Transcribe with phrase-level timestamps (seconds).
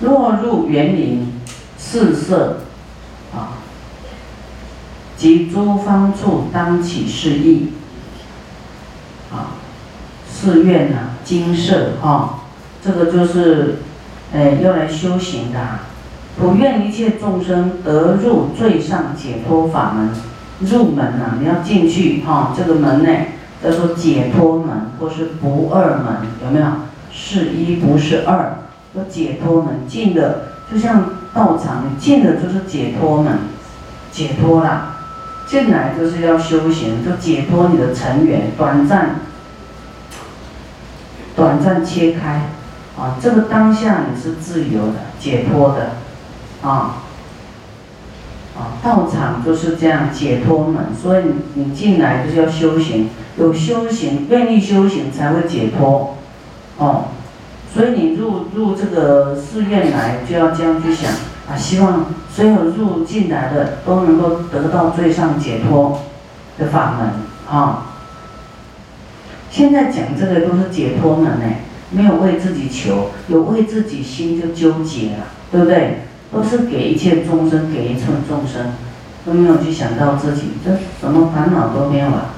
[0.00, 1.32] 落入园林，
[1.76, 2.60] 四色，
[3.34, 3.58] 啊，
[5.16, 7.72] 及诸方处当起事意，
[9.32, 9.58] 啊，
[10.30, 12.40] 寺院呐，精舍哈，
[12.82, 13.78] 这个就是，
[14.32, 15.58] 哎，用来修行的，
[16.38, 20.10] 普愿一切众生得入最上解脱法门，
[20.60, 23.10] 入门呐，你要进去哈，这个门呢，
[23.62, 26.66] 叫做解脱门，或是不二门，有没有？
[27.10, 28.58] 是一不是二。
[29.04, 33.38] 解脱门进的，就像道场，你进的就是解脱门，
[34.10, 34.96] 解脱啦，
[35.46, 39.20] 进来就是要修行，就解脱你的尘缘，短暂，
[41.36, 42.50] 短暂切开，
[42.98, 45.92] 啊，这个当下你是自由的，解脱的，
[46.62, 47.02] 啊，
[48.56, 53.08] 啊，道场就是这样解脱门，所以你你进来就是要修行，
[53.38, 56.16] 有修行，愿意修行才会解脱，
[56.78, 57.04] 哦。
[57.78, 61.12] 所以你入入这个寺院来，就要这样去想
[61.48, 66.00] 啊，希望所有入进来的都能够得到最上解脱
[66.58, 67.10] 的法门
[67.48, 67.86] 啊。
[69.48, 71.44] 现在讲这个都是解脱门呢，
[71.92, 76.00] 没有为自己求，有为自己心就纠结了，对不对？
[76.32, 78.72] 都是给一切众生，给一切众生，
[79.24, 82.34] 都没有去想到自己，这什么烦恼都没有了。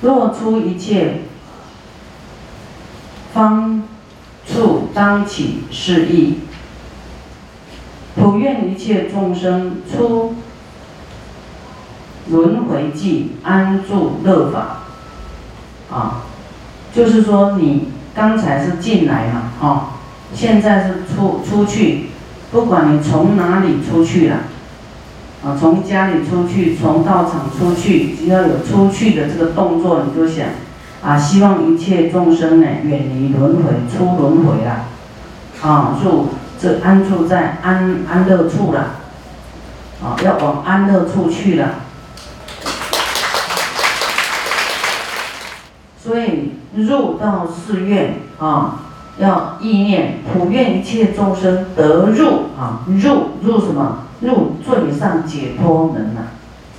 [0.00, 1.20] 若出一切。
[3.36, 3.82] 方
[4.50, 6.38] 处当起是意，
[8.14, 10.36] 普愿一切众生出
[12.30, 14.78] 轮回际安住乐法。
[15.94, 16.22] 啊，
[16.94, 19.90] 就是说你刚才是进来嘛，哈，
[20.32, 22.06] 现在是出出去，
[22.50, 24.36] 不管你从哪里出去了，
[25.44, 30.46] 啊，从家里出去，从道场出去，只要有出去的这个动作，你就想。
[31.06, 34.86] 啊，希望一切众生呢远离轮回，出轮回了，
[35.62, 38.96] 啊，入这安住在安安乐处了，
[40.02, 41.76] 啊，要往安乐处去了。
[46.02, 48.80] 所以入到寺院啊，
[49.18, 53.98] 要意念普愿一切众生得入啊，入入什么？
[54.22, 56.22] 入最上解脱门呐，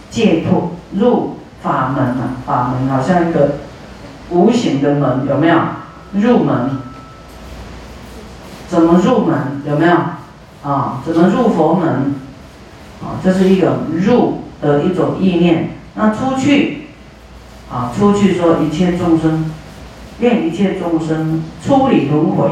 [0.10, 3.60] 解脱入法门呐，法门好像一个。
[4.30, 5.58] 无形的门有没有
[6.14, 6.78] 入门？
[8.68, 9.62] 怎么入门？
[9.66, 9.94] 有没有
[10.64, 11.02] 啊？
[11.06, 12.16] 怎么入佛门？
[13.02, 15.78] 啊，这是一个入的一种意念。
[15.96, 16.88] 那出去
[17.72, 19.50] 啊，出去说一切众生，
[20.20, 22.52] 愿一切众生出离轮回，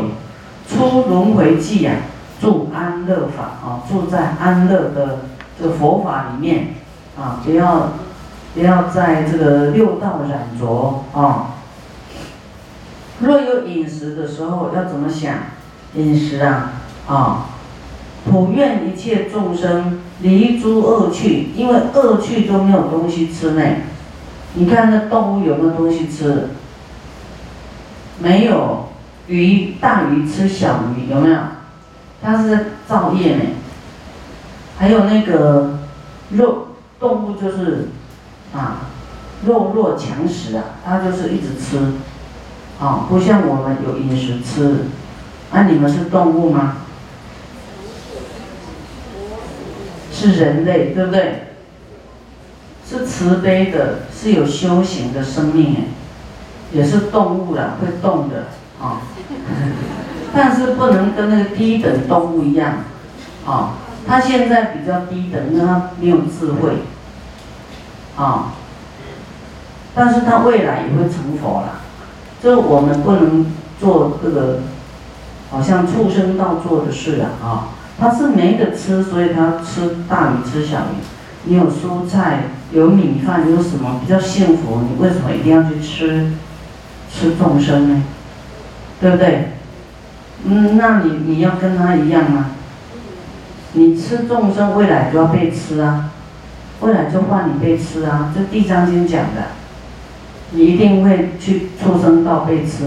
[0.70, 1.96] 出轮回际呀，
[2.40, 5.26] 住安乐法啊，住在安乐的
[5.60, 6.76] 这个佛法里面
[7.20, 7.92] 啊，不要
[8.54, 11.55] 不要在这个六道染着啊。
[13.20, 15.36] 若有饮食的时候，要怎么想？
[15.96, 16.74] 饮食啊，
[17.08, 17.46] 啊，
[18.30, 23.62] 普愿一切众生离诸恶趣，因为恶趣都没有东西吃呢。
[24.56, 26.50] 你看那动物有没有东西吃？
[28.20, 28.90] 没有，
[29.28, 31.38] 鱼大鱼吃小鱼，有没有？
[32.22, 33.44] 它是在造业呢。
[34.78, 35.80] 还有那个
[36.32, 36.68] 肉
[37.00, 37.88] 动物就是
[38.54, 38.88] 啊，
[39.46, 41.80] 弱肉强食啊，它就是一直吃。
[42.80, 44.86] 啊，不像我们有饮食吃，
[45.52, 46.78] 那你们是动物吗？
[50.12, 51.42] 是人类，对不对？
[52.88, 55.86] 是慈悲的，是有修行的生命，
[56.72, 58.48] 也是动物了，会动的
[58.82, 59.02] 啊。
[60.36, 62.80] 但是不能跟那个低等动物一样，
[63.46, 63.74] 啊，
[64.06, 66.80] 它现在比较低等，因为它没有智慧，
[68.18, 68.54] 啊，
[69.96, 71.82] 但是它未来也会成佛了。
[72.46, 73.44] 就我们不能
[73.80, 74.60] 做这个，
[75.50, 77.42] 好像畜生道做的事啊！
[77.44, 77.70] 啊，
[78.00, 81.02] 他是没得吃，所以他吃大鱼吃小鱼。
[81.46, 84.82] 你有蔬菜，有米饭，有什么比较幸福？
[84.88, 86.34] 你为什么一定要去吃
[87.12, 88.04] 吃众生呢？
[89.02, 89.54] 对不对？
[90.44, 92.52] 嗯，那你你要跟他一样吗？
[93.74, 96.12] 你吃众生，未来就要被吃啊，
[96.82, 99.65] 未来就换你被吃啊，这《地藏经》讲的。
[100.52, 102.86] 你一定会去畜生道被吃，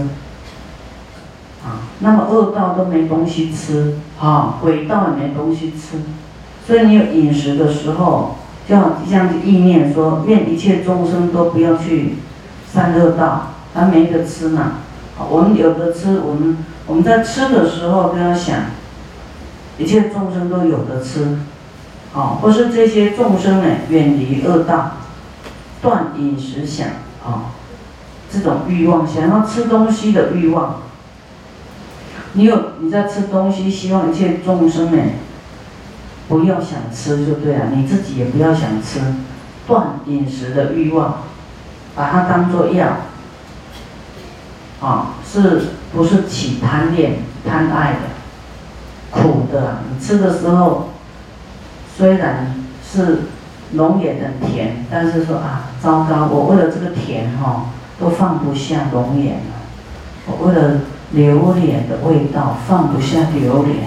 [1.63, 5.99] 啊，那么恶道都没东西吃，啊，鬼道也没东西吃，
[6.65, 12.15] 所以你有饮食的时候，就要这样子意念说，愿一切众生都不要去
[12.73, 14.77] 善恶道，他没得吃嘛，
[15.29, 16.57] 我们有的吃，我们
[16.87, 18.61] 我们在吃的时候都要想，
[19.77, 21.39] 一切众生都有的吃，
[22.13, 24.93] 啊，或是这些众生呢远离恶道，
[25.81, 26.87] 断饮食想，
[27.29, 27.51] 啊。
[28.31, 30.81] 这种欲望，想要吃东西的欲望，
[32.33, 35.01] 你有你在吃东西，希望一切众生呢，
[36.27, 38.99] 不要想吃就对了，你自己也不要想吃，
[39.65, 41.23] 断饮食的欲望，
[41.95, 42.97] 把它当做药，
[44.79, 45.61] 啊，是
[45.91, 47.99] 不是起贪恋、贪爱的？
[49.11, 50.89] 苦的，你吃的时候，
[51.97, 52.53] 虽然
[52.87, 53.21] 是
[53.73, 59.55] 龙眼很甜，但是说啊，糟糕，我为了这个甜哈，都放不下龙眼了，
[60.27, 60.79] 我为了。
[61.11, 63.77] 榴莲的味道放不下榴莲，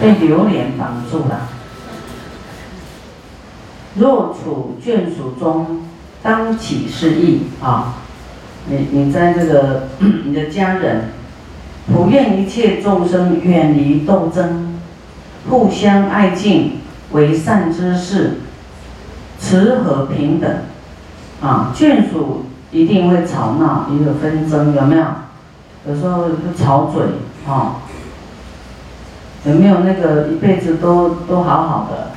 [0.00, 1.48] 被榴莲绑住了。
[3.96, 5.80] 若处眷属中，
[6.22, 7.96] 当起是意啊！
[8.68, 9.88] 你你在这个
[10.24, 11.06] 你的家人，
[11.92, 14.78] 普愿一切众生远离斗争，
[15.50, 16.78] 互相爱敬，
[17.10, 18.42] 为善之事，
[19.44, 20.50] 慈和平等
[21.42, 21.70] 啊！
[21.76, 25.04] 眷属一定会吵闹，也有纷争，有没有？
[25.86, 27.02] 有时候就吵嘴，
[27.46, 27.76] 哈，
[29.44, 32.12] 有没有那个一辈子都都好好的，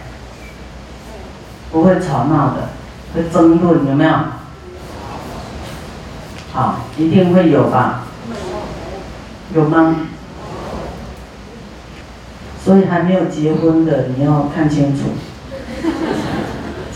[1.70, 2.70] 不会吵闹的，
[3.14, 4.12] 会争论有没有？
[6.54, 8.04] 好，一定会有吧？
[9.54, 9.98] 有吗？
[12.64, 15.04] 所以还没有结婚的你要看清楚，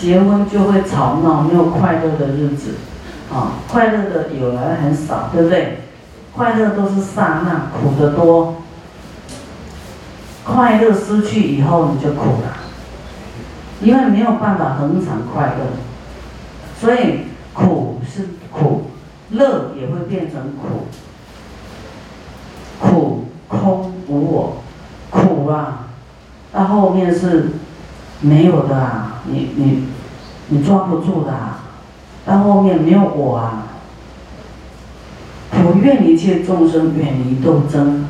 [0.02, 2.72] 结婚就会吵闹，没有快乐的日子，
[3.32, 5.82] 啊，快乐的有来很少，对不对？
[6.34, 8.56] 快乐都是刹那，苦的多。
[10.44, 12.58] 快乐失去以后，你就苦了，
[13.80, 15.66] 因为没有办法恒常快乐，
[16.80, 18.88] 所以苦是苦，
[19.30, 20.88] 乐也会变成苦。
[22.80, 24.64] 苦空无我，
[25.12, 25.90] 苦啊，
[26.52, 27.52] 到后面是
[28.20, 29.84] 没有的啊，你你
[30.54, 31.34] 你抓不住的，
[32.26, 33.68] 到后面没有我啊。
[35.54, 38.06] 我愿一切众生远离斗争，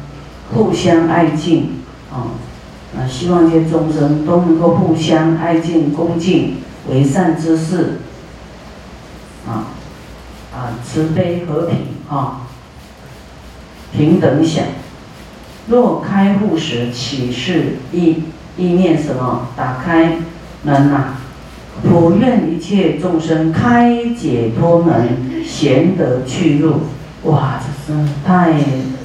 [0.51, 2.33] 互相爱敬啊！
[2.97, 6.57] 啊，希望一切众生都能够互相爱敬、恭敬，
[6.89, 7.99] 为善之事
[9.47, 9.69] 啊！
[10.51, 11.77] 啊，慈悲和平
[12.09, 12.41] 啊，
[13.93, 14.65] 平等想。
[15.67, 18.23] 若开户时起示意
[18.57, 19.47] 意念什么？
[19.55, 20.17] 打开
[20.63, 21.17] 门呐！
[21.83, 26.81] 普愿一切众生开解脱门，贤德去入。
[27.23, 28.51] 哇，这真太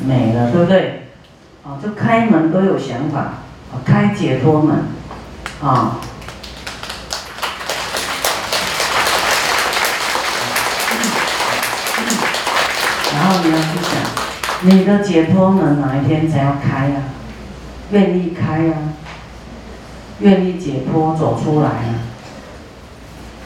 [0.06, 1.08] 美了，对不对？
[1.64, 3.34] 啊，就开门都有想法，
[3.84, 4.76] 开解脱门，
[5.62, 5.98] 啊。
[13.14, 13.94] 然后你要去想，
[14.62, 16.96] 你的解脱门哪一天才要开呀？
[17.90, 18.74] 愿意开呀？
[20.20, 21.94] 愿意解脱走出来呀？
[22.04, 22.15] 啊，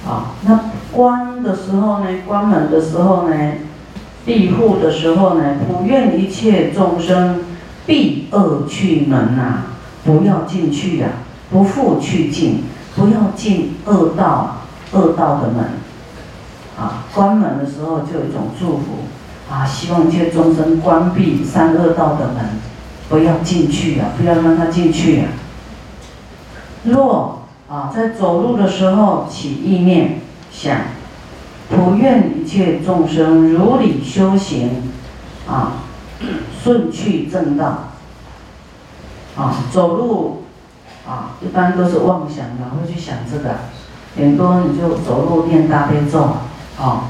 [0.06, 0.61] 啊那
[0.93, 2.06] 关的时候呢？
[2.26, 3.35] 关门的时候呢？
[4.26, 7.41] 庇护的时候呢，不愿一切众生
[7.87, 9.62] 闭恶去门呐，
[10.05, 11.08] 不要进去呀，
[11.50, 12.64] 不复去进，
[12.94, 14.58] 不要进恶道，
[14.93, 15.64] 恶道的门。
[16.79, 18.85] 啊，关门的时候就有一种祝福，
[19.50, 22.44] 啊，希望一切众生关闭三恶道的门，
[23.08, 25.25] 不要进去呀，不要让他进去呀。
[26.85, 27.39] 若
[27.70, 30.19] 啊，在走路的时候起意念
[30.50, 30.76] 想。
[31.69, 34.90] 普愿一切众生如理修行，
[35.49, 35.75] 啊，
[36.61, 37.90] 顺去正道，
[39.37, 40.43] 啊，走路，
[41.09, 43.50] 啊，一般都是妄想的，会去想这个，
[44.16, 46.23] 很多你就走路念大悲咒，
[46.76, 47.04] 啊，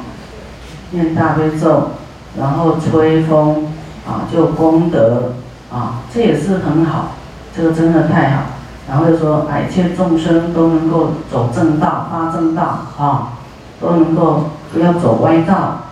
[0.90, 1.92] 念大悲咒，
[2.38, 3.68] 然后吹风，
[4.06, 5.37] 啊，就功德，
[5.73, 7.12] 啊，这也是很好，
[7.56, 8.42] 这个真的太好，
[8.90, 12.62] 然后就说，一切众生都能够走正道，发正道，
[12.99, 13.32] 啊。
[13.80, 15.85] 都能够不要走歪道，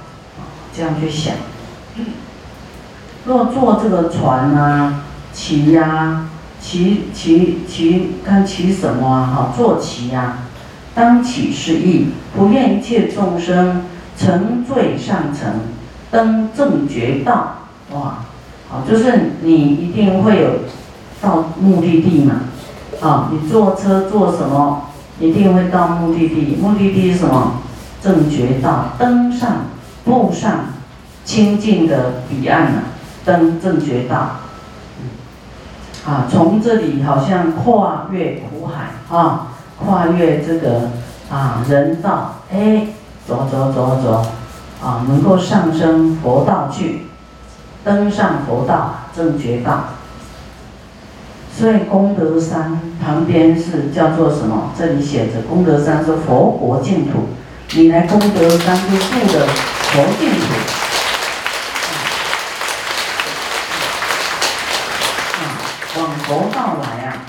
[0.76, 1.36] 这样去想。
[3.24, 6.28] 若坐这个船啊，骑呀，
[6.60, 9.32] 骑骑骑，看骑什么啊？
[9.34, 10.40] 哈，坐骑呀，
[10.94, 13.86] 当起是意，不愿一切众生
[14.18, 15.50] 乘醉上层，
[16.10, 17.54] 登正觉道。
[17.94, 18.18] 哇，
[18.68, 20.50] 好，就是你一定会有
[21.22, 22.34] 到目的地嘛。
[23.00, 24.88] 啊，你坐车坐什么，
[25.20, 26.58] 一定会到目的地。
[26.60, 27.54] 目的地是什么？
[28.02, 29.66] 正觉道，登上
[30.04, 30.66] 步上
[31.24, 32.82] 清净的彼岸了，
[33.24, 34.16] 登正觉道。
[36.06, 39.48] 啊，从这里好像跨越苦海啊，
[39.84, 40.90] 跨越这个
[41.30, 42.86] 啊人道，哎，
[43.26, 44.26] 走走走走，
[44.82, 47.02] 啊，能够上升佛道去，
[47.84, 49.84] 登上佛道正觉道。
[51.58, 54.70] 所以功德山旁边是叫做什么？
[54.78, 57.30] 这里写着功德山是佛国净土。
[57.72, 59.44] 你来功德山就住的
[59.90, 60.46] 佛净土，
[66.00, 67.26] 往佛道来啊，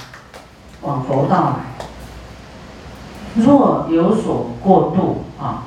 [0.82, 3.44] 往佛道来。
[3.44, 5.64] 若有所过度啊，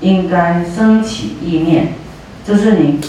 [0.00, 1.94] 应该升起意念，
[2.46, 3.00] 就是你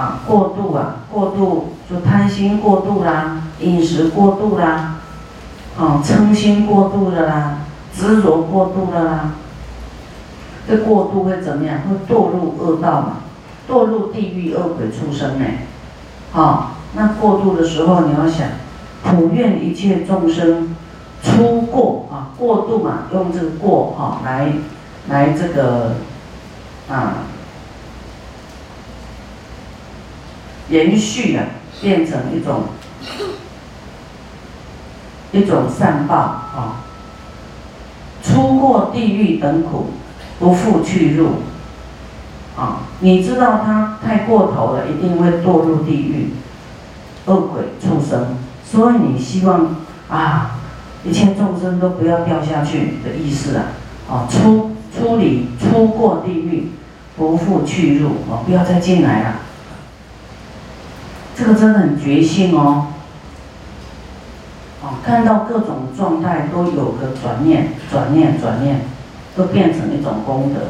[0.00, 4.96] 啊过度啊，过度就贪心过度啦，饮食过度啦，
[5.78, 7.58] 啊嗔心过度的啦，
[7.94, 9.32] 执着过度的啦。
[10.66, 11.80] 这过度会怎么样？
[11.82, 13.16] 会堕入恶道嘛？
[13.68, 15.44] 堕入地狱恶鬼畜生呢？
[16.32, 18.46] 啊，那过度的时候，你要想，
[19.02, 20.74] 普愿一切众生
[21.22, 24.52] 出过啊，过度嘛，用这个过哈来
[25.08, 25.96] 来这个
[26.88, 27.26] 啊
[30.70, 31.44] 延续啊，
[31.82, 32.62] 变成一种
[35.32, 36.84] 一种善报啊，
[38.22, 39.90] 出过地狱等苦。
[40.40, 41.32] 不复去入，
[42.56, 46.30] 啊，你知道他太过头了，一定会堕入地狱，
[47.26, 48.38] 恶鬼畜生。
[48.64, 49.76] 所以你希望
[50.08, 50.52] 啊，
[51.04, 53.64] 一切众生都不要掉下去的意思啊，
[54.08, 56.70] 啊，出出离出过地狱，
[57.18, 59.34] 不复去入，啊，不要再进来了。
[61.40, 62.88] 这个真的很决心哦，
[64.84, 68.82] 啊，看到各种状态都有个转念，转念，转念。
[69.36, 70.60] 都变成一种功德，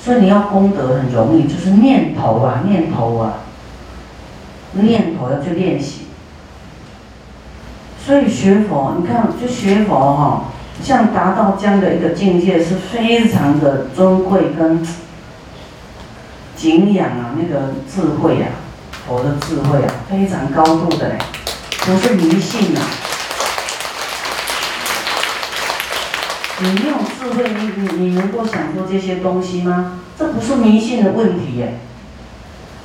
[0.00, 3.34] 所以你要功德很容易，就是念头啊，念头啊，
[4.72, 6.06] 念头要去练习。
[8.02, 10.44] 所以学佛，你看，就学佛哈，
[10.82, 14.80] 像达到这样的一个境界，是非常的尊贵跟
[16.56, 18.48] 敬仰啊，那个智慧啊，
[19.06, 21.18] 佛的智慧啊，非常高度的嘞，
[21.80, 22.82] 不是迷信啊。
[26.58, 30.00] 你没有智慧，你你你能够想出这些东西吗？
[30.18, 31.78] 这不是迷信的问题耶。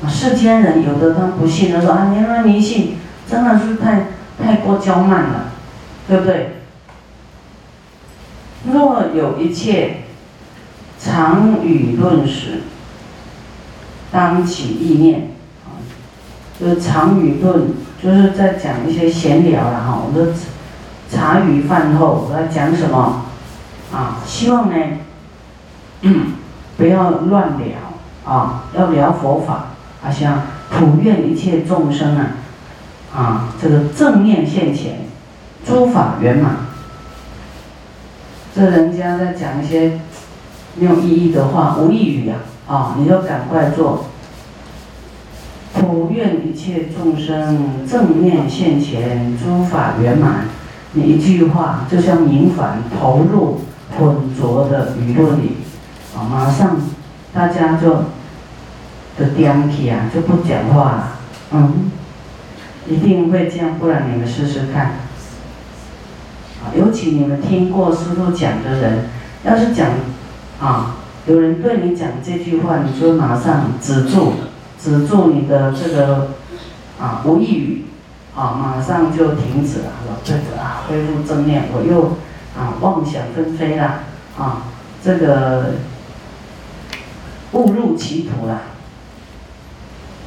[0.08, 2.98] 世间人有的他不信，他说啊，你那迷信
[3.30, 4.08] 真的是太
[4.44, 5.52] 太过骄慢了，
[6.08, 6.58] 对不对？
[8.72, 10.02] 若有一切
[11.00, 12.62] 常与论时，
[14.12, 15.31] 当起意念，
[16.62, 20.00] 就是常语论，就是在讲一些闲聊了哈。
[20.06, 20.32] 我说
[21.10, 23.24] 茶余饭后我在讲什么？
[23.92, 24.76] 啊，希望呢，
[26.78, 29.70] 不要乱聊啊，要聊佛法，
[30.04, 32.28] 啊，像普愿一切众生啊，
[33.12, 35.08] 啊，这个正念现前，
[35.66, 36.58] 诸法圆满。
[38.54, 40.00] 这人家在讲一些
[40.76, 42.36] 没有意义的话，无意语呀，
[42.68, 44.06] 啊，你就赶快做。
[45.82, 50.46] 普愿一切众生正念现前，诸法圆满。
[50.94, 53.62] 你一句话就像明矾投入。
[54.00, 55.58] 浑浊的舆论里，
[56.16, 56.78] 啊，马上
[57.34, 58.06] 大家就
[59.20, 61.08] 的颠起啊，就不讲话了，
[61.52, 61.92] 嗯，
[62.88, 64.86] 一定会这样，不然你们试试看，
[66.64, 69.00] 啊，尤其你们听过师傅讲的人，
[69.44, 69.90] 要是讲，
[70.62, 70.96] 啊，
[71.28, 74.36] 有人对你讲这句话，你就马上止住，
[74.84, 76.30] 止住你的这个，
[77.00, 77.86] 啊，无意语，
[78.36, 82.18] 啊，马上就停止了，说对的啊，恢复正念，我又。
[82.54, 84.00] 啊，妄想纷飞啦！
[84.38, 84.64] 啊，
[85.02, 85.76] 这个
[87.54, 88.64] 误入歧途啦。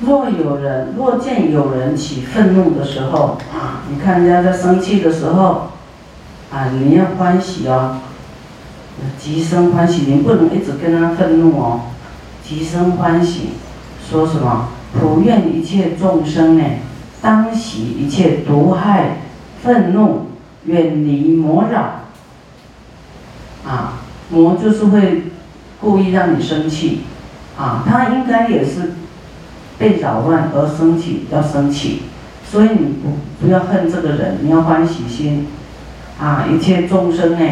[0.01, 5.73] 若有人若见有人起愤怒的时候，啊，你看人家在生气的时候，
[6.51, 8.01] 啊，你要欢喜哦，
[9.19, 11.83] 急生欢喜，你不能一直跟他愤怒哦，
[12.43, 13.51] 急生欢喜，
[14.11, 14.69] 说什么？
[14.99, 16.65] 普愿一切众生呢，
[17.21, 19.17] 当喜一切毒害、
[19.63, 20.27] 愤怒，
[20.67, 22.01] 远离魔扰。
[23.67, 23.95] 啊，
[24.31, 25.25] 魔就是会
[25.81, 27.01] 故意让你生气，
[27.59, 28.93] 啊，他应该也是
[29.79, 32.03] 被扰乱而生气，要生气，
[32.49, 35.49] 所以你不不要恨这个人，你要欢喜心，
[36.21, 37.45] 啊，一切众生呢，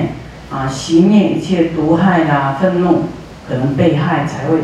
[0.51, 3.05] 啊，熄灭一切毒害啦，愤怒，
[3.49, 4.59] 可能被害才会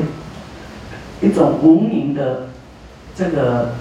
[1.20, 2.48] 一种无名的
[3.14, 3.74] 这个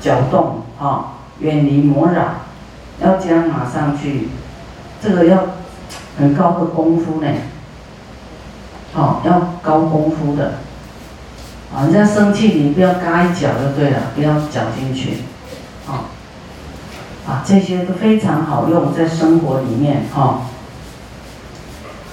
[0.00, 2.22] 搅动，啊，远离魔扰，
[3.00, 4.28] 要将马上去，
[5.02, 5.46] 这个要。
[6.16, 7.26] 很高的功夫呢，
[8.92, 10.52] 好，要高功夫的，
[11.74, 15.24] 啊，人家生气你不要嘎一脚就对了，不要搅进去，
[15.88, 16.06] 啊，
[17.26, 20.42] 啊，这些都非常好用在生活里面，哈。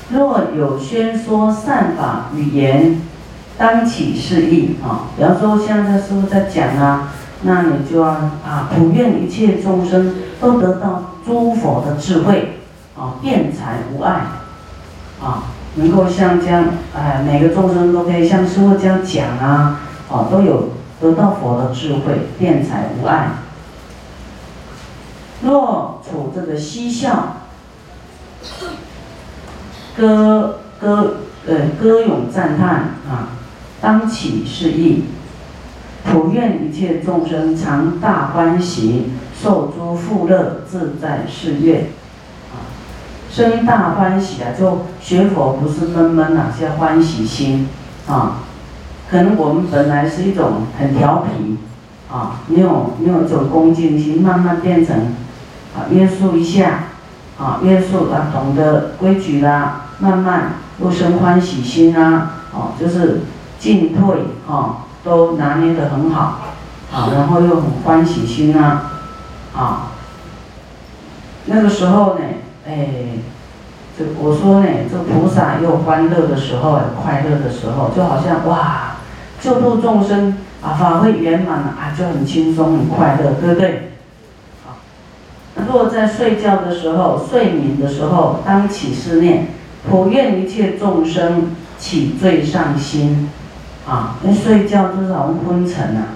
[0.10, 3.00] 若有宣说善法语言，
[3.58, 12.58] 当起示意，啊，比方说现在师傅在讲啊，那你就要啊，普愿一切众生都得到诸佛的智慧。
[12.94, 14.12] 啊，辩才无碍，
[15.20, 23.30] 啊，能够像这样，哎，每个众生都可以像师傅这样讲啊，哦，都有得到佛的智慧，辩才无碍。
[25.42, 27.38] 若处这个嬉笑，
[29.98, 31.16] 歌歌
[31.48, 32.70] 呃歌咏赞叹
[33.10, 33.30] 啊，
[33.82, 35.06] 当起是意，
[36.06, 39.10] 普愿一切众生常大欢喜，
[39.42, 41.88] 受诸富乐，自在是愿。
[42.54, 42.70] 啊，
[43.32, 47.68] 生大欢喜啊，就学佛不是闷闷啊，些欢喜心
[48.08, 48.44] 啊。
[49.10, 51.58] 可能我们本来是一种很调皮
[52.10, 54.96] 啊，没有没有种恭敬心，慢慢变成
[55.76, 56.84] 啊约束一下
[57.40, 63.22] 啊约束啊懂得规矩啦，慢慢又生欢喜心啊，哦就是
[63.62, 64.16] 进退
[64.48, 66.40] 哦都拿捏得很好
[66.92, 68.92] 啊，然后又很欢喜心啊
[69.56, 69.92] 啊，
[71.46, 72.22] 那个时候呢，
[72.68, 72.88] 哎，
[73.98, 78.88] 这我说呢，这菩萨又欢乐的时候，快乐的时候，就好像哇。
[79.40, 83.92] 救度众生啊，法会圆满了啊，就很轻松很快乐，对不对？
[84.64, 84.78] 好，
[85.68, 89.48] 若在睡觉的时候、睡眠的时候，当起思念，
[89.90, 93.32] 普愿一切众生起最上心，
[93.88, 96.10] 啊，那睡觉就是好像昏沉啊，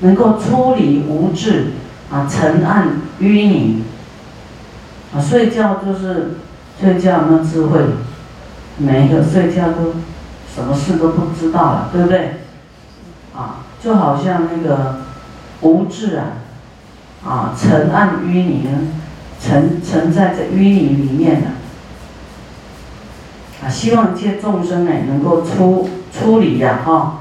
[0.00, 1.72] 能够出离无智
[2.10, 2.88] 啊，沉暗
[3.20, 3.84] 淤泥。
[5.14, 6.36] 啊，睡觉就是
[6.80, 7.80] 睡觉那智慧，
[8.78, 9.94] 每一个睡觉都
[10.54, 12.36] 什么事都不知道了，对不对？
[13.34, 15.00] 啊，就好像那个
[15.62, 16.24] 无智啊，
[17.24, 18.68] 啊，沉暗淤泥，
[19.40, 21.48] 沉沉在这淤泥里面的，
[23.66, 27.18] 啊，希望一切众生呢能够出出离呀，哈，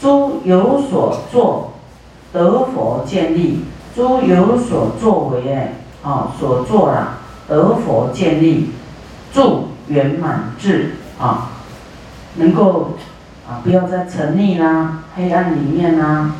[0.00, 1.72] 诸有所作，
[2.32, 3.60] 得佛建立；
[3.94, 7.18] 诸有所作为哎，啊，所作了
[7.48, 8.70] 得佛建立，
[9.32, 11.50] 助圆满智啊，
[12.36, 12.90] 能够。
[13.48, 16.32] 啊，不要再沉溺啦，黑暗里面啦，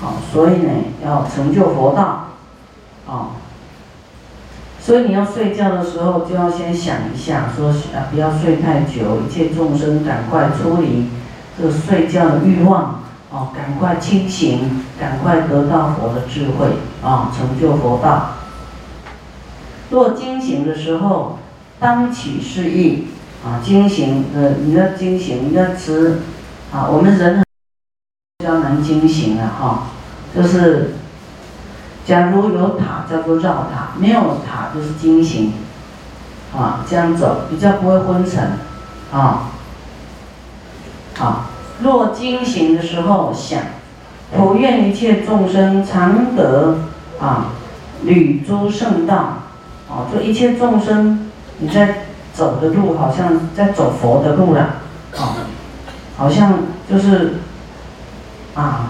[0.00, 0.70] 好，所以呢，
[1.04, 2.28] 要成就佛道，
[3.04, 3.34] 啊，
[4.78, 11.08] 所以你要睡觉的时候，就要先想一下，说啊，不要睡太久，一切众生赶快出离
[11.56, 18.32] 这个睡觉的欲望，哦，赶快清醒，赶快得到佛的智慧，啊，成就佛道。
[19.90, 21.38] 若惊醒的时候，
[21.78, 23.08] 当起示意，
[23.44, 26.20] 啊，惊醒，呃，你要惊醒，你要持。
[26.74, 27.42] 啊，我们人
[28.38, 29.84] 比较难惊醒的哈，
[30.34, 30.94] 就是
[32.04, 35.52] 假如有塔叫做绕塔，没有塔就是惊醒，
[36.54, 38.58] 啊，这样走比较不会昏沉，
[39.12, 39.44] 啊，
[41.18, 41.46] 啊，
[41.82, 43.60] 若惊醒的时候想，
[44.36, 46.78] 普愿一切众生常得
[47.20, 47.52] 啊，
[48.02, 49.14] 履诸圣道，
[49.88, 54.60] 啊，就一切众生你在走的路好像在走佛的路了，
[55.16, 55.36] 啊。
[56.18, 57.34] 好像就是
[58.54, 58.88] 啊，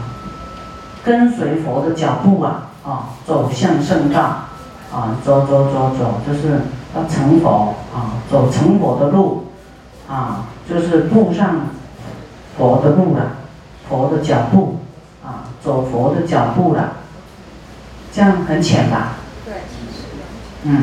[1.05, 4.21] 跟随佛的脚步啊，啊，走向圣道，
[4.93, 6.61] 啊，走走走走，就是
[6.95, 9.49] 要成佛啊，走成佛的路，
[10.09, 11.67] 啊，就是步上
[12.57, 13.37] 佛的路了，
[13.89, 14.81] 佛的脚步，
[15.25, 16.95] 啊，走佛的脚步了，
[18.13, 19.15] 这样很浅吧？
[19.45, 19.55] 对，
[20.65, 20.83] 嗯。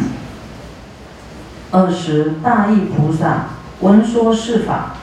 [1.71, 3.45] 二十大意菩萨
[3.81, 4.93] 闻说是法。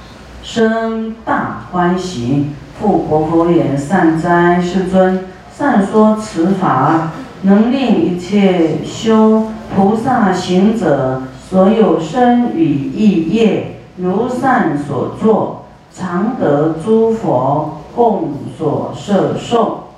[0.42, 2.46] 生大欢喜，
[2.80, 5.26] 复活佛言：“善哉，世尊！
[5.54, 7.10] 善说此法，
[7.42, 15.59] 能令一切修菩萨行者，所有身语意业，如善所作，
[15.94, 19.88] 常得诸佛共所摄受。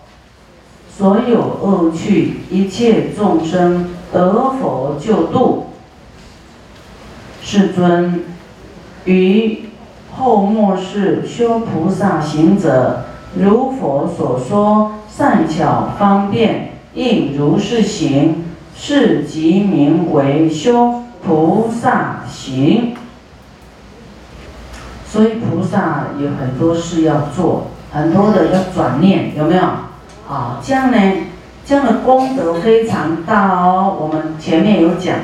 [0.96, 5.66] 所有恶趣一切众生得佛救度。
[7.42, 8.24] 世尊，
[9.04, 9.64] 于。”
[10.14, 18.44] 后末世修菩萨行者，如佛所说，善巧方便，应如是行，
[18.76, 22.94] 是即名为修菩萨行。
[25.12, 29.62] 所以菩萨有很多事要做，很多的要转念，有没有？
[30.26, 30.98] 啊，这样呢，
[31.66, 33.94] 这样的功德非常大哦。
[34.00, 35.16] 我们前面有讲，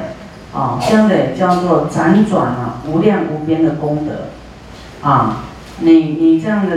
[0.52, 5.08] 啊，这样的叫做辗转啊，无量无边的功德。
[5.08, 5.44] 啊，
[5.78, 6.76] 你你这样的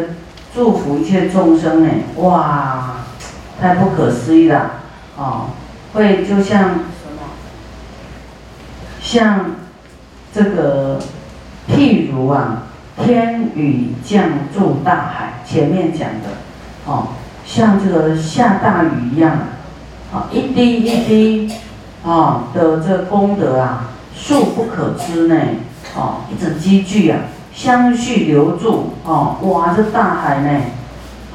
[0.55, 2.99] 祝福一切众生呢，哇，
[3.59, 4.71] 太不可思议了，
[5.17, 5.47] 啊，
[5.93, 7.27] 会就像什么，
[9.01, 9.47] 像
[10.33, 10.97] 这个
[11.67, 14.23] 譬如啊，天雨降
[14.53, 16.29] 注大海，前面讲的，
[16.85, 17.07] 哦，
[17.45, 19.31] 像这个下大雨一样，
[20.13, 21.53] 啊，一滴一滴，
[22.05, 25.35] 啊的这功德啊，数不可知呢，
[25.95, 27.19] 哦，一直积聚啊。
[27.53, 30.61] 相续留住哦，哇，这大海呢，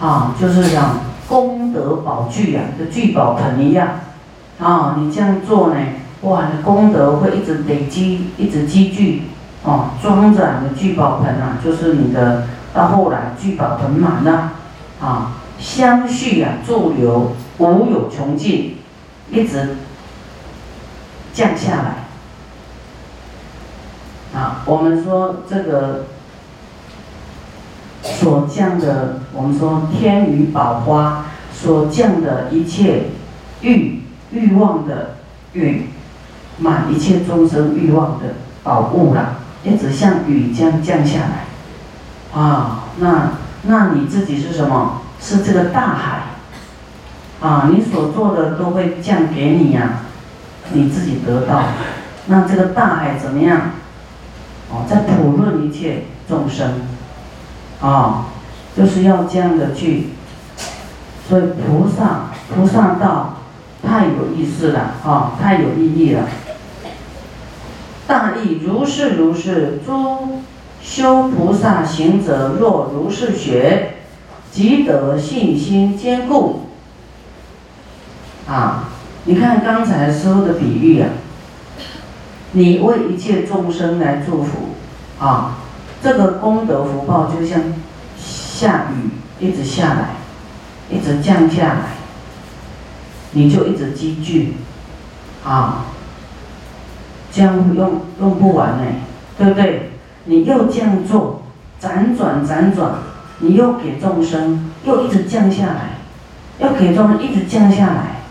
[0.00, 3.86] 啊，就是讲功德宝具啊，这聚宝盆一样，
[4.58, 5.76] 啊，你这样做呢，
[6.22, 9.24] 哇，你功德会一直累积，一直积聚，
[9.66, 14.52] 哦，装载的聚宝盆啊，就是你的到后来聚宝盆满了，
[15.00, 18.76] 啊，相续啊，驻留无有穷尽，
[19.28, 19.78] 一直
[21.32, 22.06] 降下来。
[24.40, 26.04] 啊，我们说这个
[28.02, 33.06] 所降的，我们说天雨宝花所降的一切
[33.62, 35.16] 欲欲望的
[35.54, 35.88] 欲，
[36.58, 42.40] 满一切众生欲望的宝物啦，一直像雨这样降下来。
[42.40, 43.32] 啊，那
[43.64, 45.02] 那你自己是什么？
[45.20, 46.22] 是这个大海。
[47.40, 50.00] 啊，你所做的都会降给你呀，
[50.72, 51.64] 你自己得到。
[52.26, 53.72] 那这个大海怎么样？
[54.70, 56.80] 哦，在普润一切众生，
[57.80, 58.26] 啊，
[58.76, 60.08] 就是要这样的去，
[61.28, 63.36] 所以菩萨菩萨道
[63.86, 66.22] 太有意思了，啊，太有意义了。
[68.06, 70.42] 大意如是如是，诸
[70.80, 73.96] 修菩萨行者若如是学，
[74.52, 76.66] 即得信心坚固。
[78.48, 78.90] 啊，
[79.24, 81.08] 你看刚才师傅的比喻啊。
[82.52, 84.68] 你为一切众生来祝福，
[85.18, 85.58] 啊，
[86.02, 87.60] 这个功德福报就像
[88.16, 89.10] 下雨
[89.44, 90.10] 一直下来，
[90.88, 91.80] 一直降下来，
[93.32, 94.54] 你就一直积聚，
[95.44, 95.86] 啊，
[97.36, 98.84] 这样用用不完呢，
[99.36, 99.90] 对不对？
[100.24, 101.42] 你又这样做，
[101.78, 102.92] 辗转辗转，
[103.40, 105.98] 你又给众生，又一直降下来，
[106.58, 108.22] 要给众生一直降下来，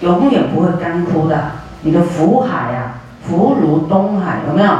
[0.00, 2.98] 永远不会干枯的，你的福海啊！
[3.22, 4.70] 福如东海，有没有？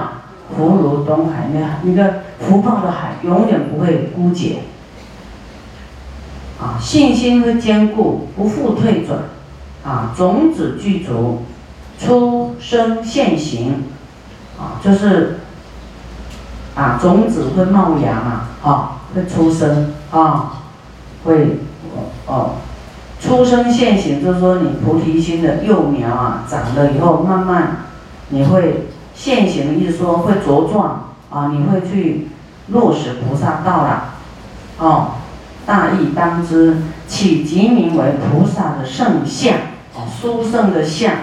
[0.57, 4.63] 福如东海，你看，你的福报的海永远不会枯竭。
[6.61, 9.21] 啊，信心会坚固，不复退转。
[9.85, 11.45] 啊，种子具足，
[12.01, 13.85] 出生现行。
[14.59, 15.41] 啊，就是
[16.75, 20.61] 啊，种子会冒芽嘛，啊，会出生啊，
[21.25, 21.61] 会
[22.27, 22.57] 哦，
[23.21, 27.77] 出生现行，就是说你菩提心的幼苗啊，长了以后慢慢。
[28.29, 32.29] 你会现行意思说会茁壮啊，你会去
[32.69, 34.15] 落实菩萨道了，
[34.79, 35.13] 哦，
[35.65, 39.55] 大义当知，起即名为菩萨的圣相，
[39.95, 41.15] 哦，殊胜的相，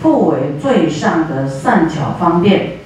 [0.00, 2.78] 复为最上的善巧方便，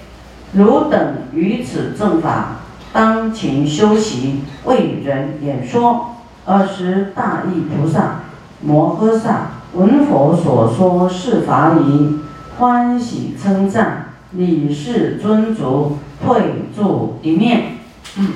[0.52, 2.58] 汝等于此正法，
[2.92, 6.14] 当勤修习，为人演说。
[6.44, 8.20] 尔时大义菩萨
[8.62, 12.20] 摩诃萨闻佛所说是法已。
[12.58, 17.78] 欢喜称赞，礼事尊足，退住一面。
[18.16, 18.32] 嗯。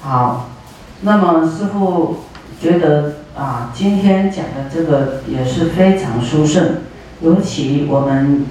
[0.00, 0.46] 好，
[1.00, 2.20] 那么师父
[2.60, 6.78] 觉得啊，今天讲的这个也是非常殊胜，
[7.20, 8.46] 尤其我们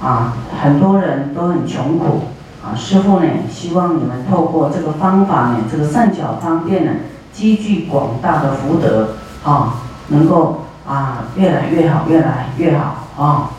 [0.00, 2.22] 啊，很多人都很穷苦
[2.64, 6.92] 啊，师父呢，希望你们透过这个方法呢，这个善巧方便呢，
[7.32, 9.16] 积聚广大的福德。
[9.44, 9.74] 啊，
[10.06, 13.50] 能够啊，越来越好，越来越好啊。